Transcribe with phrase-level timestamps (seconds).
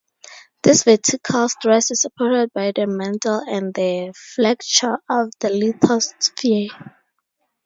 [0.63, 6.71] This vertical stress is supported by the mantle and the flexure of the lithosphere.